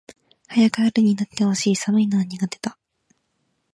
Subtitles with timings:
[0.47, 1.75] 早く春になって欲しい。
[1.75, 2.75] 寒いのは苦手だ。